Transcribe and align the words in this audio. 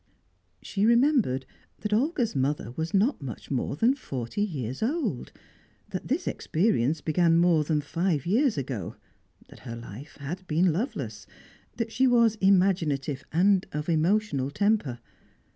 She 0.63 0.83
remembered 0.83 1.45
that 1.81 1.93
Olga's 1.93 2.35
mother 2.35 2.73
was 2.75 2.91
not 2.91 3.21
much 3.21 3.51
more 3.51 3.75
than 3.75 3.93
forty 3.93 4.41
years 4.41 4.81
old; 4.81 5.31
that 5.91 6.07
this 6.07 6.25
experience 6.27 7.01
began 7.01 7.37
more 7.37 7.63
than 7.63 7.81
five 7.81 8.25
years 8.25 8.57
ago; 8.57 8.95
that 9.49 9.59
her 9.59 9.75
life 9.75 10.17
had 10.19 10.47
been 10.47 10.73
loveless; 10.73 11.27
that 11.77 11.91
she 11.91 12.07
was 12.07 12.33
imaginative 12.41 13.23
and 13.31 13.67
of 13.73 13.89
emotional 13.89 14.49
temper. 14.49 14.97